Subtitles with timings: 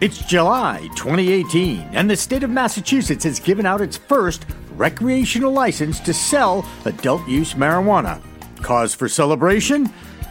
[0.00, 6.00] It's July 2018, and the state of Massachusetts has given out its first recreational license
[6.00, 8.20] to sell adult use marijuana.
[8.60, 9.88] Cause for celebration?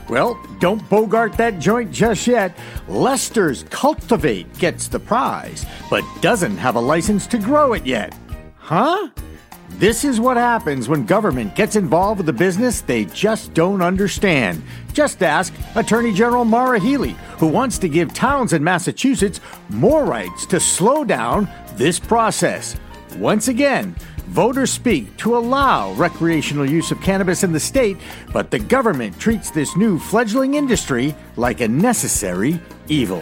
[0.09, 2.57] Well, don't bogart that joint just yet.
[2.89, 8.13] Leicester's Cultivate gets the prize, but doesn't have a license to grow it yet.
[8.57, 9.09] Huh?
[9.77, 14.63] This is what happens when government gets involved with a business they just don't understand.
[14.93, 20.45] Just ask Attorney General Maura Healey, who wants to give towns in Massachusetts more rights
[20.45, 22.77] to slow down this process.
[23.17, 23.95] Once again,
[24.27, 27.97] voters speak to allow recreational use of cannabis in the state,
[28.31, 33.21] but the government treats this new fledgling industry like a necessary evil.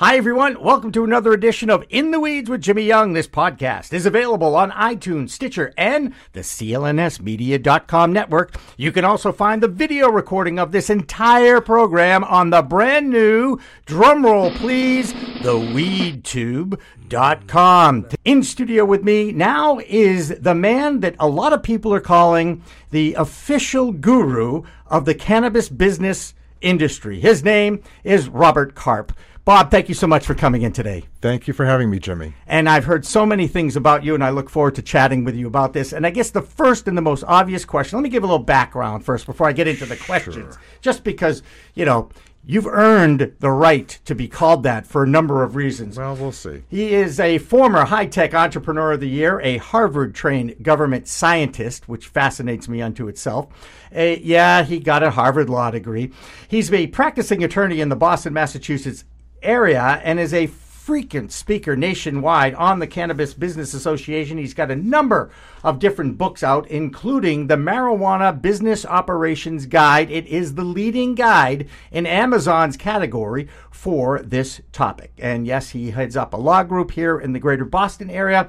[0.00, 0.62] Hi, everyone.
[0.62, 3.14] Welcome to another edition of In the Weeds with Jimmy Young.
[3.14, 8.54] This podcast is available on iTunes, Stitcher, and the CLNSmedia.com network.
[8.76, 13.58] You can also find the video recording of this entire program on the brand new,
[13.86, 18.08] drumroll please, theweedtube.com.
[18.24, 22.62] In studio with me now is the man that a lot of people are calling
[22.92, 27.18] the official guru of the cannabis business industry.
[27.18, 29.12] His name is Robert Karp.
[29.48, 31.04] Bob, thank you so much for coming in today.
[31.22, 32.34] Thank you for having me, Jimmy.
[32.46, 35.34] And I've heard so many things about you, and I look forward to chatting with
[35.34, 35.94] you about this.
[35.94, 38.44] And I guess the first and the most obvious question let me give a little
[38.44, 40.52] background first before I get into the questions.
[40.52, 40.62] Sure.
[40.82, 41.42] Just because,
[41.74, 42.10] you know,
[42.50, 45.98] You've earned the right to be called that for a number of reasons.
[45.98, 46.62] Well, we'll see.
[46.68, 51.90] He is a former high tech entrepreneur of the year, a Harvard trained government scientist,
[51.90, 53.48] which fascinates me unto itself.
[53.92, 56.10] A, yeah, he got a Harvard law degree.
[56.46, 59.04] He's a practicing attorney in the Boston, Massachusetts
[59.42, 60.46] area and is a
[60.88, 64.38] frequent speaker nationwide on the Cannabis Business Association.
[64.38, 65.30] He's got a number
[65.62, 70.10] of different books out, including the Marijuana Business Operations Guide.
[70.10, 75.12] It is the leading guide in Amazon's category for this topic.
[75.18, 78.48] And yes, he heads up a law group here in the greater Boston area,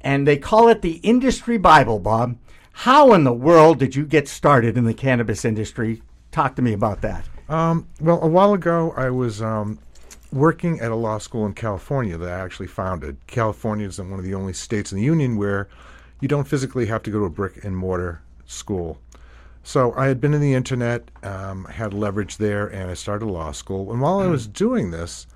[0.00, 2.36] and they call it the Industry Bible, Bob.
[2.72, 6.00] How in the world did you get started in the cannabis industry?
[6.30, 7.24] Talk to me about that.
[7.48, 9.80] Um, well, a while ago, I was um,
[10.32, 13.18] working at a law school in California that I actually founded.
[13.26, 15.68] California is one of the only states in the union where
[16.20, 18.98] you don't physically have to go to a brick and mortar school.
[19.62, 23.30] So I had been in the internet, um, had leverage there, and I started a
[23.30, 23.92] law school.
[23.92, 25.26] And while I was doing this,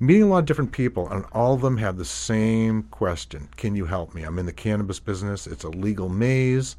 [0.00, 3.76] meeting a lot of different people, and all of them had the same question Can
[3.76, 4.22] you help me?
[4.22, 6.76] I'm in the cannabis business, it's a legal maze.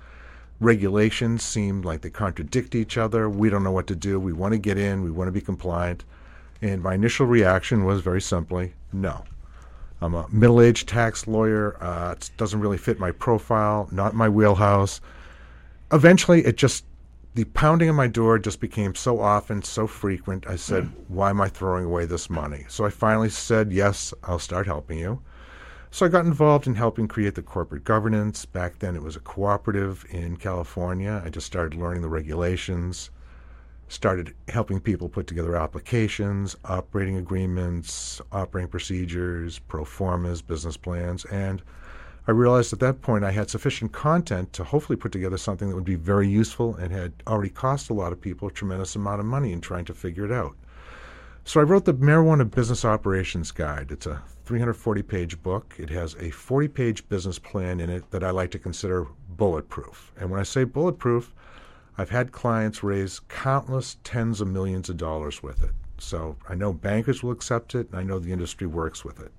[0.60, 3.28] Regulations seem like they contradict each other.
[3.28, 4.20] We don't know what to do.
[4.20, 6.04] We want to get in, we want to be compliant.
[6.62, 9.24] And my initial reaction was very simply no.
[10.02, 11.78] I'm a middle aged tax lawyer.
[11.82, 15.00] Uh, it doesn't really fit my profile, not my wheelhouse.
[15.92, 16.86] Eventually, it just,
[17.36, 20.48] the pounding on my door just became so often, so frequent.
[20.48, 20.92] I said, mm.
[21.08, 22.66] Why am I throwing away this money?
[22.68, 25.22] So I finally said, Yes, I'll start helping you.
[25.92, 28.46] So I got involved in helping create the corporate governance.
[28.46, 31.22] Back then, it was a cooperative in California.
[31.24, 33.12] I just started learning the regulations
[33.92, 41.62] started helping people put together applications, operating agreements, operating procedures, pro formas, business plans, and
[42.28, 45.76] I realized at that point I had sufficient content to hopefully put together something that
[45.76, 49.20] would be very useful and had already cost a lot of people a tremendous amount
[49.20, 50.56] of money in trying to figure it out.
[51.44, 53.90] So I wrote the Marijuana Business Operations Guide.
[53.90, 55.74] It's a 340 page book.
[55.80, 60.12] It has a 40 page business plan in it that I like to consider bulletproof.
[60.20, 61.34] And when I say bulletproof,
[61.98, 65.72] I've had clients raise countless tens of millions of dollars with it.
[65.98, 69.32] So I know bankers will accept it, and I know the industry works with it.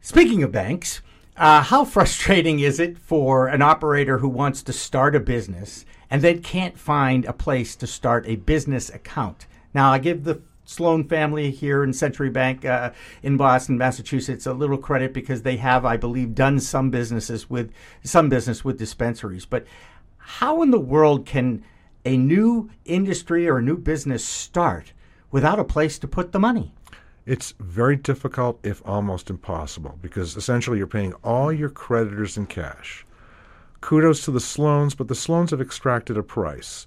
[0.00, 1.02] Speaking of banks,
[1.36, 6.22] uh, how frustrating is it for an operator who wants to start a business and
[6.22, 9.46] then can't find a place to start a business account?
[9.74, 12.92] Now, I give the Sloan family here in Century Bank uh,
[13.22, 17.72] in Boston, Massachusetts, a little credit because they have, I believe, done some businesses with
[18.04, 19.46] some business with dispensaries.
[19.46, 19.66] But
[20.20, 21.64] how in the world can
[22.04, 24.92] a new industry or a new business start
[25.30, 26.72] without a place to put the money?
[27.26, 33.04] It's very difficult, if almost impossible, because essentially you're paying all your creditors in cash.
[33.80, 36.86] Kudos to the Sloans, but the Sloans have extracted a price.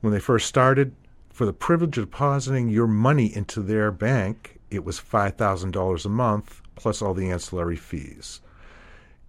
[0.00, 0.94] When they first started,
[1.30, 6.62] for the privilege of depositing your money into their bank, it was $5,000 a month
[6.76, 8.40] plus all the ancillary fees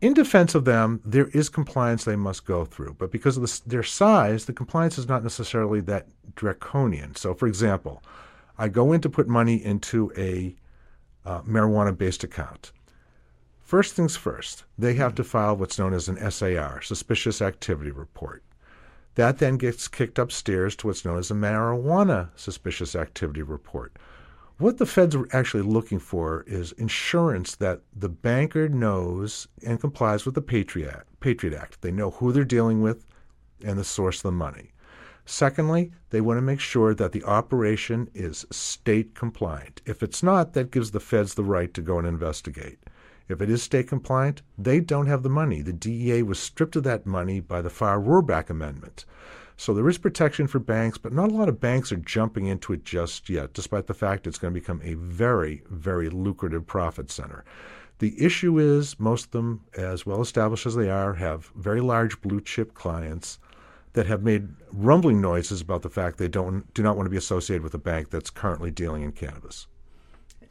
[0.01, 3.61] in defense of them, there is compliance they must go through, but because of the,
[3.69, 7.15] their size, the compliance is not necessarily that draconian.
[7.15, 8.03] So, for example,
[8.57, 10.55] I go in to put money into a
[11.23, 12.71] uh, marijuana based account.
[13.61, 18.43] First things first, they have to file what's known as an SAR, Suspicious Activity Report.
[19.15, 23.97] That then gets kicked upstairs to what's known as a marijuana suspicious activity report.
[24.61, 30.23] What the feds are actually looking for is insurance that the banker knows and complies
[30.23, 31.19] with the Patriot Act.
[31.19, 31.81] Patriot Act.
[31.81, 33.03] They know who they're dealing with
[33.65, 34.69] and the source of the money.
[35.25, 39.81] Secondly, they want to make sure that the operation is state compliant.
[39.87, 42.77] If it's not, that gives the feds the right to go and investigate.
[43.27, 45.63] If it is state compliant, they don't have the money.
[45.63, 49.05] The DEA was stripped of that money by the Farr-Rohrabacher Amendment.
[49.61, 52.73] So there is protection for banks, but not a lot of banks are jumping into
[52.73, 57.11] it just yet, despite the fact it's going to become a very, very lucrative profit
[57.11, 57.45] center.
[57.99, 62.19] The issue is most of them, as well established as they are, have very large
[62.21, 63.37] blue chip clients
[63.93, 67.17] that have made rumbling noises about the fact they don't do not want to be
[67.17, 69.67] associated with a bank that's currently dealing in cannabis.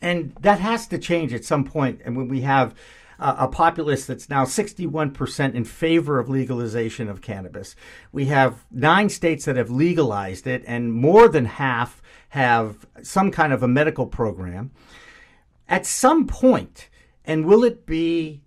[0.00, 2.00] And that has to change at some point.
[2.04, 2.76] And when we have
[3.20, 7.76] a populace that's now 61% in favor of legalization of cannabis.
[8.12, 13.52] We have nine states that have legalized it, and more than half have some kind
[13.52, 14.70] of a medical program.
[15.68, 16.88] At some point,
[17.24, 18.42] and will it be,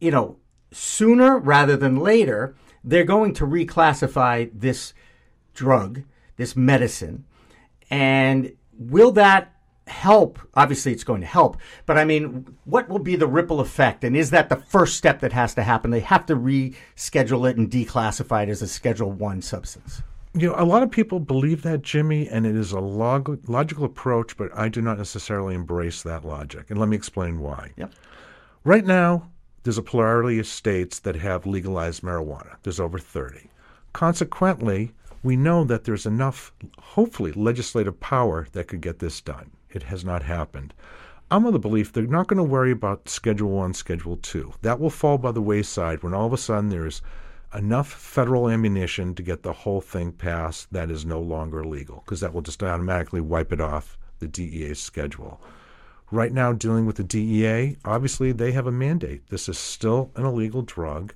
[0.00, 0.38] you know,
[0.72, 4.92] sooner rather than later, they're going to reclassify this
[5.54, 6.02] drug,
[6.36, 7.24] this medicine.
[7.90, 9.52] And will that
[9.88, 10.38] help?
[10.54, 11.56] Obviously, it's going to help.
[11.86, 14.04] But I mean, what will be the ripple effect?
[14.04, 15.90] And is that the first step that has to happen?
[15.90, 20.02] They have to reschedule it and declassify it as a Schedule One substance.
[20.34, 23.84] You know, a lot of people believe that, Jimmy, and it is a log- logical
[23.84, 26.66] approach, but I do not necessarily embrace that logic.
[26.70, 27.72] And let me explain why.
[27.76, 27.92] Yep.
[28.64, 29.30] Right now,
[29.62, 32.56] there's a plurality of states that have legalized marijuana.
[32.62, 33.50] There's over 30.
[33.92, 34.92] Consequently,
[35.22, 39.50] we know that there's enough, hopefully, legislative power that could get this done.
[39.70, 40.74] It has not happened.
[41.30, 44.54] I'm of the belief they're not going to worry about Schedule 1, Schedule 2.
[44.62, 47.02] That will fall by the wayside when all of a sudden there's
[47.54, 52.20] enough federal ammunition to get the whole thing passed that is no longer legal, because
[52.20, 55.40] that will just automatically wipe it off the DEA's schedule.
[56.10, 59.28] Right now, dealing with the DEA, obviously they have a mandate.
[59.28, 61.12] This is still an illegal drug.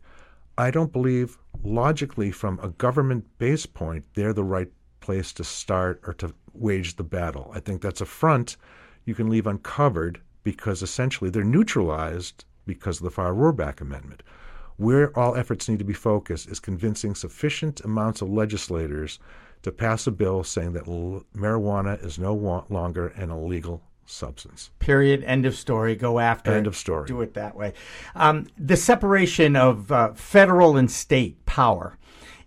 [0.59, 4.71] I don't believe, logically, from a government base point, they're the right
[5.01, 7.51] place to start or to wage the battle.
[7.55, 8.57] I think that's a front
[9.05, 14.23] you can leave uncovered because essentially they're neutralized because of the Farr-Rohrabacher Amendment.
[14.77, 19.19] Where all efforts need to be focused is convincing sufficient amounts of legislators
[19.63, 24.71] to pass a bill saying that l- marijuana is no wa- longer an illegal substance.
[24.79, 25.23] Period.
[25.25, 25.95] End of story.
[25.95, 26.53] Go after.
[26.53, 26.69] End it.
[26.69, 27.07] of story.
[27.07, 27.75] Do it that way.
[28.15, 31.97] Um, the separation of uh, federal and state power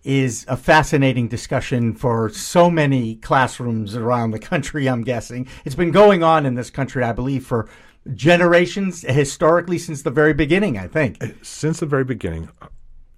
[0.05, 4.87] is a fascinating discussion for so many classrooms around the country.
[4.87, 7.67] I'm guessing it's been going on in this country, I believe, for
[8.13, 10.77] generations, historically since the very beginning.
[10.77, 12.49] I think since the very beginning.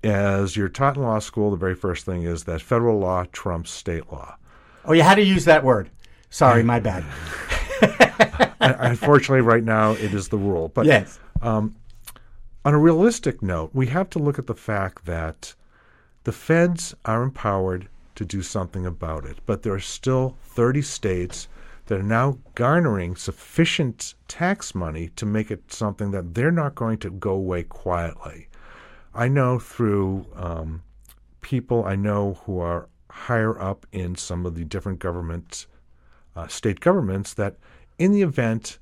[0.04, 3.72] As you're taught in law school, the very first thing is that federal law trumps
[3.72, 4.38] state law.
[4.86, 5.90] Oh, you had to use that word.
[6.30, 7.04] Sorry, my bad.
[8.60, 10.69] Unfortunately, right now it is the rule.
[10.69, 11.19] But yes.
[11.42, 11.75] Um,
[12.63, 15.56] on a realistic note, we have to look at the fact that
[16.28, 21.48] the feds are empowered to do something about it, but there are still 30 states
[21.86, 26.98] that are now garnering sufficient tax money to make it something that they're not going
[26.98, 28.50] to go away quietly.
[29.16, 30.84] I know through um,
[31.40, 35.66] people I know who are higher up in some of the different governments,
[36.36, 37.56] uh, state governments, that
[37.98, 38.80] in the event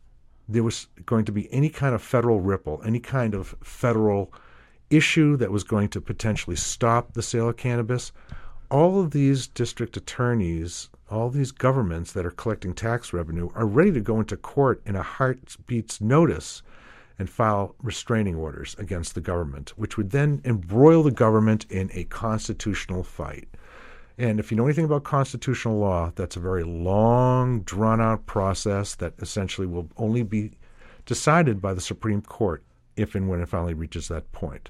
[0.49, 4.33] there was going to be any kind of federal ripple, any kind of federal
[4.89, 8.11] issue that was going to potentially stop the sale of cannabis,
[8.69, 13.91] all of these district attorneys, all these governments that are collecting tax revenue are ready
[13.91, 16.61] to go into court in a heartbeat's notice
[17.17, 22.03] and file restraining orders against the government, which would then embroil the government in a
[22.05, 23.47] constitutional fight.
[24.17, 28.95] And if you know anything about constitutional law, that's a very long, drawn out process
[28.95, 30.51] that essentially will only be
[31.05, 32.63] decided by the Supreme Court
[32.97, 34.69] if and when it finally reaches that point.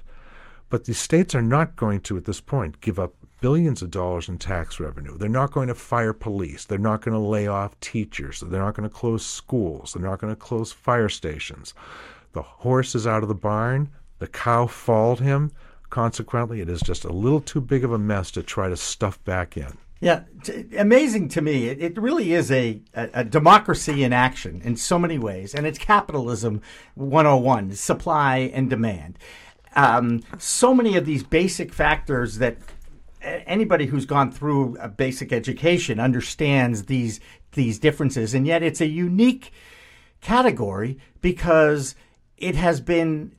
[0.68, 4.28] But the states are not going to, at this point, give up billions of dollars
[4.28, 5.16] in tax revenue.
[5.16, 6.64] They're not going to fire police.
[6.64, 8.40] They're not going to lay off teachers.
[8.40, 9.92] They're not going to close schools.
[9.92, 11.72] They're not going to close fire stations.
[12.32, 13.90] The horse is out of the barn.
[14.18, 15.52] The cow foaled him.
[15.90, 19.22] Consequently, it is just a little too big of a mess to try to stuff
[19.24, 19.78] back in.
[20.00, 21.68] Yeah, t- amazing to me.
[21.68, 25.66] It, it really is a, a, a, democracy in action in so many ways, and
[25.66, 26.60] it's capitalism
[26.96, 29.18] 101 supply and demand.
[29.74, 32.58] Um, so many of these basic factors that
[33.22, 37.20] anybody who's gone through a basic education understands these
[37.52, 39.50] these differences, and yet it's a unique
[40.20, 41.94] category because
[42.36, 43.34] it has been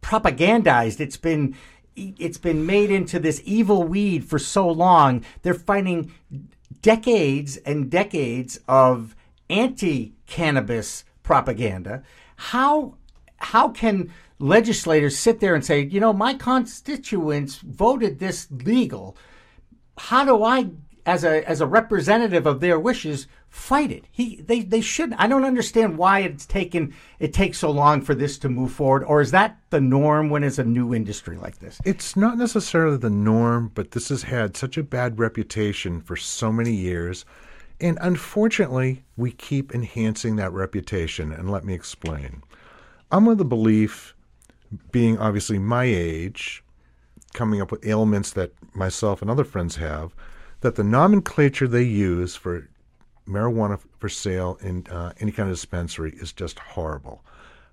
[0.00, 0.98] propagandized.
[0.98, 1.54] It's been
[1.96, 5.24] it's been made into this evil weed for so long.
[5.42, 6.12] They're fighting
[6.80, 9.14] decades and decades of
[9.50, 12.02] anti-cannabis propaganda.
[12.36, 12.94] How
[13.38, 19.16] how can legislators sit there and say, you know, my constituents voted this legal?
[19.98, 20.70] How do I
[21.04, 24.06] as a as a representative of their wishes fight it.
[24.10, 28.14] He they they should I don't understand why it's taken it takes so long for
[28.14, 31.58] this to move forward or is that the norm when it's a new industry like
[31.58, 31.78] this?
[31.84, 36.50] It's not necessarily the norm, but this has had such a bad reputation for so
[36.50, 37.26] many years.
[37.78, 42.42] And unfortunately, we keep enhancing that reputation and let me explain.
[43.10, 44.14] I'm of the belief
[44.92, 46.64] being obviously my age
[47.34, 50.14] coming up with ailments that myself and other friends have
[50.62, 52.68] that the nomenclature they use for
[53.26, 57.24] marijuana for sale in uh, any kind of dispensary is just horrible.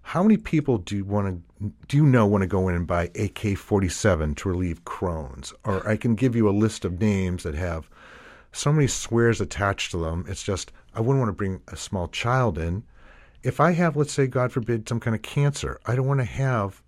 [0.01, 2.87] How many people do you want to do you know want to go in and
[2.87, 5.53] buy AK-47 to relieve Crohn's?
[5.65, 7.89] Or I can give you a list of names that have
[8.51, 10.25] so many swears attached to them.
[10.27, 12.83] It's just I wouldn't want to bring a small child in.
[13.43, 16.25] If I have, let's say, God forbid, some kind of cancer, I don't want to
[16.25, 16.81] have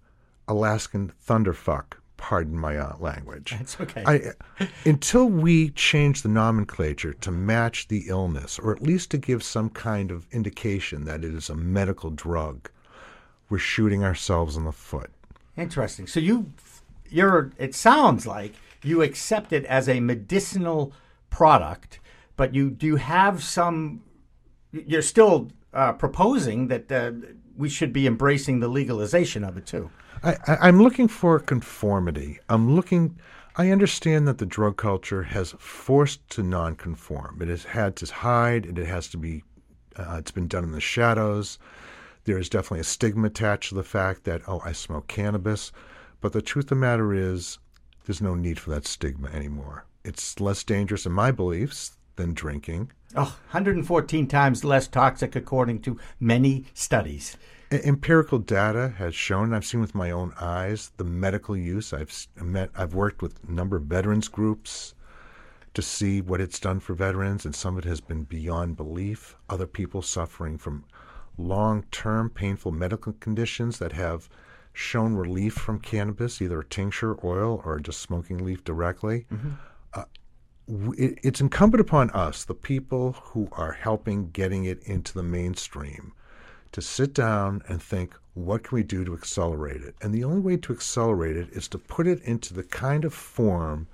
[0.47, 3.55] Alaskan thunderfuck pardon my uh, language.
[3.59, 4.03] It's okay.
[4.05, 9.41] I, until we change the nomenclature to match the illness, or at least to give
[9.43, 12.69] some kind of indication that it is a medical drug,
[13.49, 15.09] we're shooting ourselves in the foot.
[15.57, 16.05] Interesting.
[16.05, 16.53] So you,
[17.09, 17.51] you're.
[17.57, 20.93] It sounds like you accept it as a medicinal
[21.31, 21.99] product,
[22.37, 24.03] but you do have some.
[24.71, 27.13] You're still uh, proposing that uh,
[27.61, 29.91] we should be embracing the legalization of it too.
[30.23, 32.39] I, am looking for conformity.
[32.49, 33.19] I'm looking.
[33.55, 37.39] I understand that the drug culture has forced to non-conform.
[37.39, 38.65] It has had to hide.
[38.65, 39.43] And it has to be.
[39.95, 41.59] Uh, it's been done in the shadows.
[42.23, 45.71] There is definitely a stigma attached to the fact that oh, I smoke cannabis.
[46.19, 47.59] But the truth of the matter is,
[48.05, 49.85] there's no need for that stigma anymore.
[50.03, 52.91] It's less dangerous, in my beliefs, than drinking.
[53.15, 57.37] Oh, 114 times less toxic, according to many studies.
[57.71, 61.93] Empirical data has shown i've seen with my own eyes the medical use.
[61.93, 64.93] I've met i've worked with a number of veterans groups
[65.73, 69.37] to see what it's done for veterans and some of it has been beyond belief.
[69.49, 70.83] Other people suffering from
[71.37, 74.27] long-term painful medical conditions that have
[74.73, 79.25] shown relief from cannabis either a tincture oil or just smoking leaf directly.
[79.31, 79.51] Mm-hmm.
[79.93, 80.03] uh,
[80.67, 86.13] it's incumbent upon us the people who are helping getting it into the mainstream
[86.71, 89.95] to sit down and think, what can we do to accelerate it?
[90.01, 93.13] And the only way to accelerate it is to put it into the kind of
[93.13, 93.87] form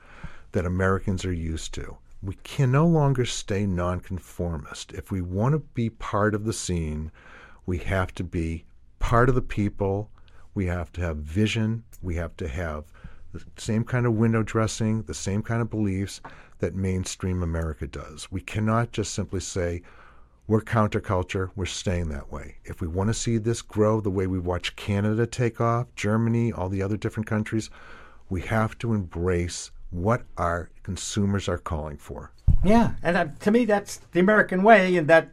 [0.52, 1.98] that Americans are used to.
[2.22, 4.94] We can no longer stay nonconformist.
[4.94, 7.12] If we want to be part of the scene,
[7.66, 8.66] we have to be
[9.00, 10.10] part of the people.
[10.54, 11.84] We have to have vision.
[12.02, 12.86] We have to have
[13.34, 16.22] the same kind of window dressing, the same kind of beliefs
[16.60, 18.32] that mainstream America does.
[18.32, 19.82] We cannot just simply say,
[20.48, 21.52] we're counterculture.
[21.56, 22.56] We're staying that way.
[22.64, 26.54] If we want to see this grow the way we watch Canada take off, Germany,
[26.54, 27.70] all the other different countries,
[28.30, 32.32] we have to embrace what our consumers are calling for.
[32.64, 35.30] Yeah, and uh, to me, that's the American way, and that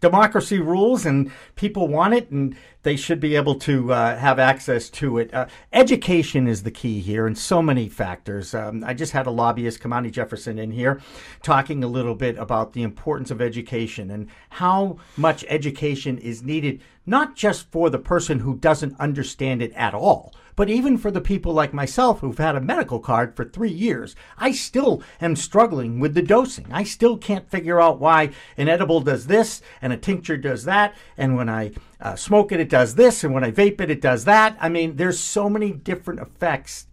[0.00, 4.88] democracy rules and people want it and they should be able to uh, have access
[4.88, 5.32] to it.
[5.34, 8.54] Uh, education is the key here and so many factors.
[8.54, 11.00] Um, I just had a lobbyist, Kamani Jefferson, in here
[11.42, 16.80] talking a little bit about the importance of education and how much education is needed,
[17.04, 21.22] not just for the person who doesn't understand it at all but even for the
[21.22, 26.00] people like myself who've had a medical card for three years, I still am struggling
[26.00, 26.66] with the dosing.
[26.70, 30.94] I still can't figure out why an edible does this and a tincture does that.
[31.16, 33.24] And when I uh, smoke it, it does this.
[33.24, 34.54] And when I vape it, it does that.
[34.60, 36.88] I mean, there's so many different effects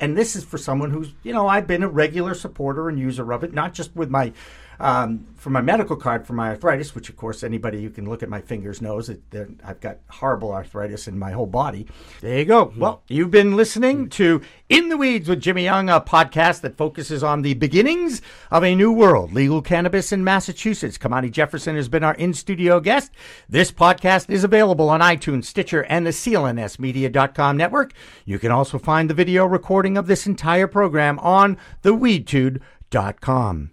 [0.00, 3.32] and this is for someone who's, you know, I've been a regular supporter and user
[3.32, 4.32] of it, not just with my
[4.80, 8.22] um, for my medical card for my arthritis, which of course anybody who can look
[8.22, 11.86] at my fingers knows that I've got horrible arthritis in my whole body.
[12.20, 12.66] There you go.
[12.66, 12.80] Mm-hmm.
[12.80, 17.22] Well, you've been listening to In the Weeds with Jimmy Young, a podcast that focuses
[17.22, 18.20] on the beginnings
[18.50, 20.98] of a new world, legal cannabis in Massachusetts.
[20.98, 23.12] Kamani Jefferson has been our in-studio guest.
[23.48, 27.92] This podcast is available on iTunes, Stitcher, and the CLNSmedia.com network.
[28.24, 33.70] You can also find the video recording of this entire program on theweedtube.com.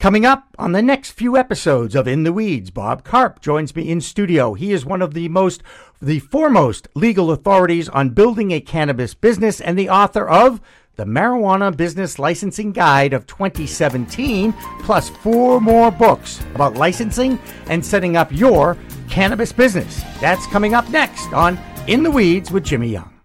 [0.00, 3.90] Coming up on the next few episodes of In the Weeds, Bob Karp joins me
[3.90, 4.54] in studio.
[4.54, 5.60] He is one of the most,
[6.00, 10.60] the foremost legal authorities on building a cannabis business and the author of
[10.94, 18.16] the Marijuana Business Licensing Guide of 2017, plus four more books about licensing and setting
[18.16, 18.76] up your
[19.08, 20.00] cannabis business.
[20.20, 21.58] That's coming up next on
[21.88, 23.17] In the Weeds with Jimmy Young.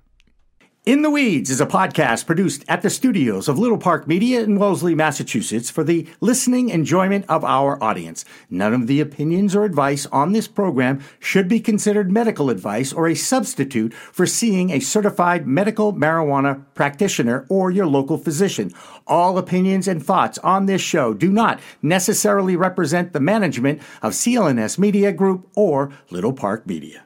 [0.85, 4.59] In the Weeds is a podcast produced at the studios of Little Park Media in
[4.59, 8.25] Wellesley, Massachusetts for the listening enjoyment of our audience.
[8.49, 13.07] None of the opinions or advice on this program should be considered medical advice or
[13.07, 18.69] a substitute for seeing a certified medical marijuana practitioner or your local physician.
[19.07, 24.77] All opinions and thoughts on this show do not necessarily represent the management of CLNS
[24.77, 27.05] Media Group or Little Park Media.